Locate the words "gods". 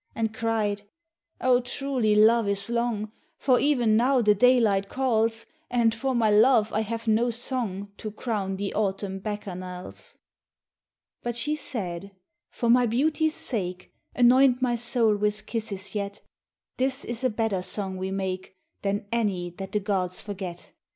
19.79-20.19